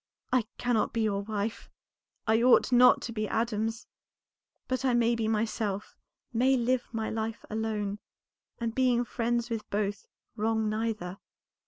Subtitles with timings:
[0.33, 1.69] I cannot be your wife,
[2.25, 3.85] I ought not to be Adam's;
[4.67, 5.95] but I may be myself,
[6.33, 7.99] may live my life alone,
[8.57, 11.19] and being friends with both wrong neither.